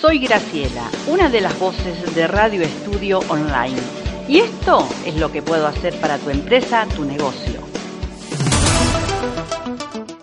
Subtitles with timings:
[0.00, 3.80] Soy Graciela, una de las voces de Radio Estudio Online.
[4.28, 7.60] Y esto es lo que puedo hacer para tu empresa, tu negocio.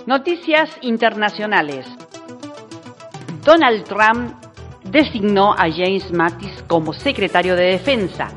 [0.05, 1.85] Noticias internacionales.
[3.43, 4.31] Donald Trump
[4.85, 8.29] designó a James Mattis como secretario de Defensa.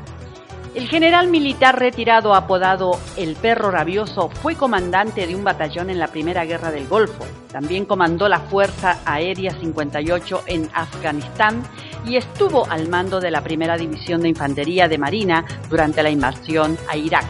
[0.75, 6.07] El general militar retirado apodado El Perro Rabioso fue comandante de un batallón en la
[6.07, 7.25] Primera Guerra del Golfo.
[7.51, 11.63] También comandó la Fuerza Aérea 58 en Afganistán
[12.05, 16.77] y estuvo al mando de la Primera División de Infantería de Marina durante la invasión
[16.87, 17.25] a Irak.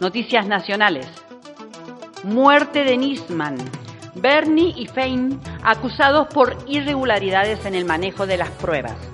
[0.00, 1.06] Noticias nacionales.
[2.22, 3.58] Muerte de Nisman.
[4.14, 9.13] Bernie y Fein acusados por irregularidades en el manejo de las pruebas.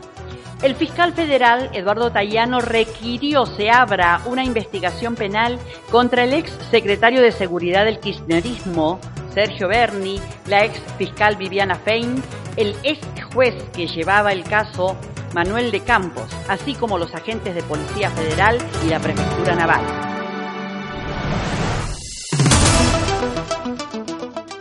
[0.62, 5.58] El fiscal federal Eduardo Tayano requirió se abra una investigación penal
[5.90, 9.00] contra el ex secretario de Seguridad del Kirchnerismo,
[9.32, 12.22] Sergio Berni, la ex fiscal Viviana Fein,
[12.58, 13.00] el ex
[13.32, 14.98] juez que llevaba el caso,
[15.34, 19.82] Manuel de Campos, así como los agentes de Policía Federal y la Prefectura Naval.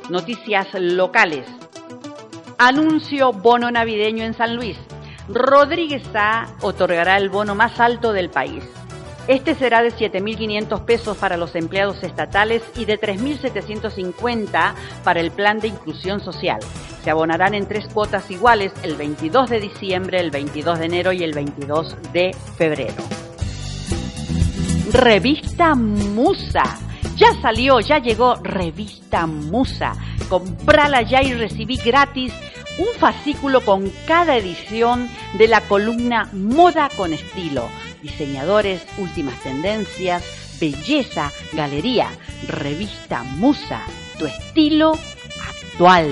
[0.09, 1.45] Noticias locales.
[2.57, 4.77] Anuncio bono navideño en San Luis.
[5.31, 8.63] Rodríguez A otorgará el bono más alto del país.
[9.27, 15.59] Este será de 7.500 pesos para los empleados estatales y de 3.750 para el plan
[15.59, 16.59] de inclusión social.
[17.03, 21.23] Se abonarán en tres cuotas iguales el 22 de diciembre, el 22 de enero y
[21.23, 22.95] el 22 de febrero.
[24.91, 26.63] Revista Musa.
[27.15, 29.93] Ya salió, ya llegó Revista Musa.
[30.27, 32.33] Comprala ya y recibí gratis
[32.79, 37.67] un fascículo con cada edición de la columna Moda con estilo,
[38.01, 40.23] diseñadores, últimas tendencias,
[40.59, 42.07] belleza, galería,
[42.47, 43.81] revista Musa,
[44.17, 44.93] tu estilo
[45.73, 46.09] actual.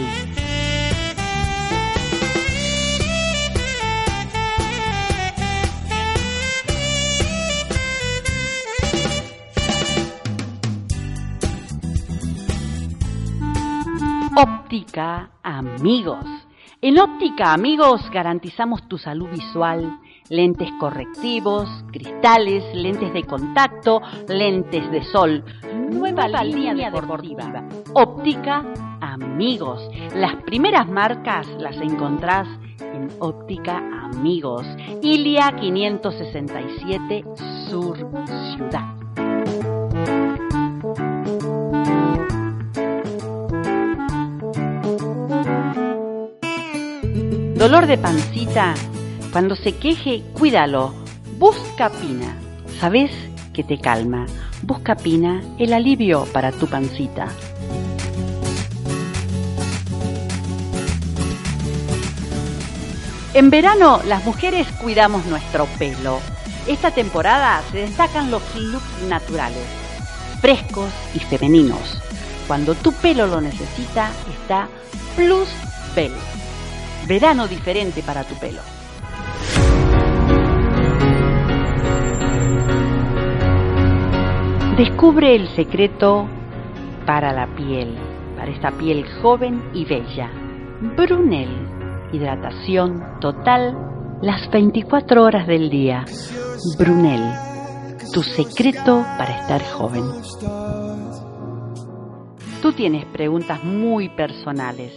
[14.36, 16.47] Óptica Amigos
[16.82, 20.00] en óptica, amigos, garantizamos tu salud visual,
[20.30, 25.44] lentes correctivos, cristales, lentes de contacto, lentes de sol.
[25.92, 27.64] Nueva, línea, deportiva.
[27.94, 28.64] Óptica,
[29.02, 29.90] amigos.
[30.16, 32.48] Las primeras marcas las encontrás
[32.80, 33.78] en Óptica
[34.14, 34.66] Amigos.
[35.02, 37.26] Ilia 567
[37.70, 37.98] Sur
[38.56, 40.37] Ciudad.
[47.68, 48.76] Dolor de pancita,
[49.34, 50.94] cuando se queje, cuídalo.
[51.38, 52.38] Busca pina.
[52.80, 53.12] ¿Sabes
[53.52, 54.26] que te calma?
[54.62, 57.28] Busca pina, el alivio para tu pancita.
[63.34, 66.22] En verano las mujeres cuidamos nuestro pelo.
[66.68, 69.68] Esta temporada se destacan los looks naturales,
[70.40, 72.02] frescos y femeninos.
[72.48, 74.70] Cuando tu pelo lo necesita, está
[75.18, 75.50] Plus
[75.94, 76.14] Bell
[77.08, 78.62] verano diferente para tu pelo.
[84.78, 86.28] Descubre el secreto
[87.06, 87.98] para la piel,
[88.36, 90.30] para esta piel joven y bella.
[90.96, 91.50] Brunel,
[92.12, 93.76] hidratación total
[94.22, 96.06] las 24 horas del día.
[96.78, 97.24] Brunel,
[98.14, 100.04] tu secreto para estar joven.
[102.62, 104.94] Tú tienes preguntas muy personales.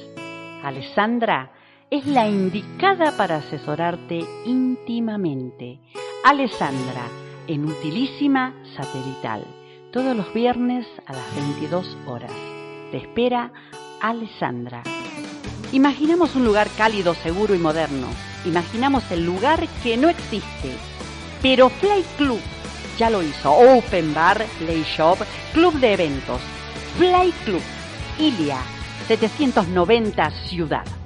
[0.62, 1.53] Alessandra
[1.91, 5.81] es la indicada para asesorarte íntimamente.
[6.25, 7.09] Alessandra,
[7.48, 9.45] en Utilísima Satelital,
[9.92, 12.31] todos los viernes a las 22 horas.
[12.92, 13.53] Te espera
[14.01, 14.84] Alessandra.
[15.72, 18.07] Imaginamos un lugar cálido, seguro y moderno.
[18.45, 20.77] Imaginamos el lugar que no existe.
[21.43, 22.41] Pero Fly Club
[22.98, 23.53] ya lo hizo.
[23.53, 25.19] Open Bar, Play Shop,
[25.53, 26.41] Club de Eventos.
[26.98, 27.63] Fly Club,
[28.19, 28.59] Ilia,
[29.09, 30.99] 790 Ciudad.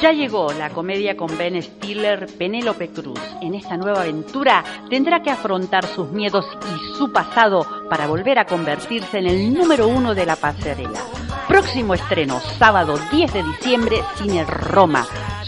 [0.00, 3.18] Ya llegó la comedia con Ben Stiller, Penélope Cruz.
[3.42, 8.44] En esta nueva aventura tendrá que afrontar sus miedos y su pasado para volver a
[8.44, 11.00] convertirse en el número uno de la pasarela.
[11.48, 15.04] Próximo estreno, sábado 10 de diciembre, Cine Roma,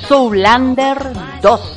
[0.09, 0.99] Soulander
[1.41, 1.77] 2.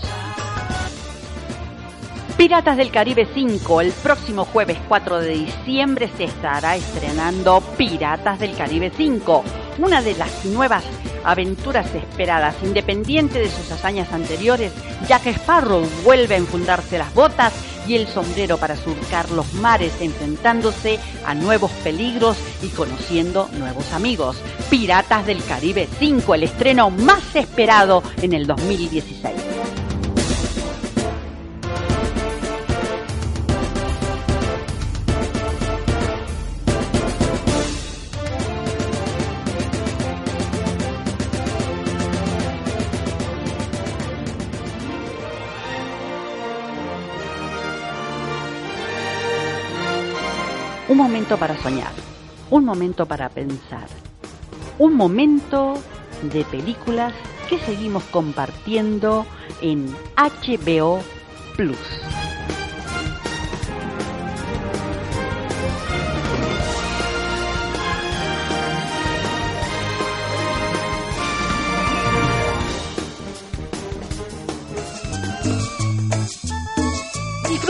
[2.35, 8.55] Piratas del Caribe 5, el próximo jueves 4 de diciembre se estará estrenando Piratas del
[8.57, 9.43] Caribe 5,
[9.77, 10.83] una de las nuevas
[11.23, 12.55] aventuras esperadas.
[12.63, 14.71] Independiente de sus hazañas anteriores,
[15.07, 17.53] Jack Sparrow vuelve a enfundarse las botas
[17.87, 24.37] y el sombrero para surcar los mares, enfrentándose a nuevos peligros y conociendo nuevos amigos.
[24.69, 29.52] Piratas del Caribe 5, el estreno más esperado en el 2016.
[50.93, 51.91] Un momento para soñar,
[52.51, 53.87] un momento para pensar,
[54.77, 55.73] un momento
[56.21, 57.15] de películas
[57.49, 59.25] que seguimos compartiendo
[59.59, 60.99] en HBO
[61.57, 62.22] Plus.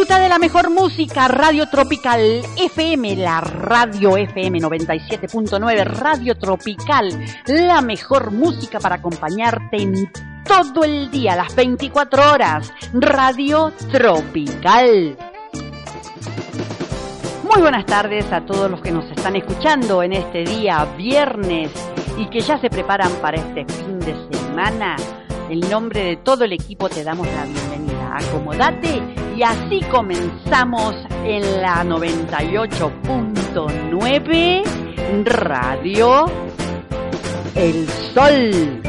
[0.04, 8.32] De la mejor música, Radio Tropical FM, la Radio FM 97.9, Radio Tropical, la mejor
[8.32, 10.12] música para acompañarte en
[10.44, 15.18] todo el día, las 24 horas, Radio Tropical.
[17.50, 21.72] Muy buenas tardes a todos los que nos están escuchando en este día viernes
[22.18, 24.98] y que ya se preparan para este fin de semana.
[25.50, 28.18] En nombre de todo el equipo te damos la bienvenida.
[28.18, 34.64] Acomodate y así comenzamos en la 98.9
[35.26, 36.26] Radio
[37.56, 38.82] El Sol.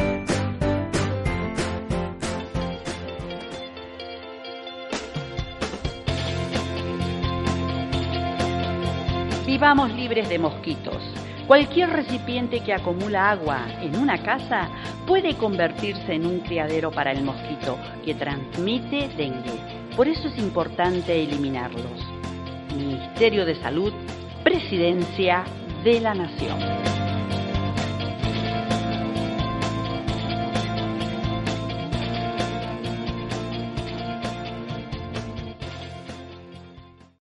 [9.45, 11.01] Vivamos libres de mosquitos.
[11.47, 14.69] Cualquier recipiente que acumula agua en una casa
[15.07, 19.74] puede convertirse en un criadero para el mosquito que transmite dengue.
[19.95, 22.05] Por eso es importante eliminarlos.
[22.75, 23.93] Ministerio de Salud,
[24.43, 25.45] Presidencia
[25.85, 26.94] de la Nación.